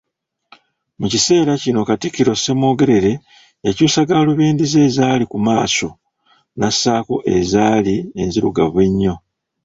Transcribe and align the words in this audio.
Mu 0.99 1.07
kiseera 1.13 1.51
kino 1.63 1.79
Katikkiro 1.89 2.33
Ssemwogerere, 2.37 3.11
yakyusa 3.65 3.99
galubindi 4.09 4.63
ze 4.71 4.79
ezaali 4.87 5.25
ku 5.31 5.37
maaso, 5.45 5.87
nassaako 6.59 7.15
ezaali 7.37 7.95
enzirugavu 8.21 8.77
ennyo. 8.87 9.15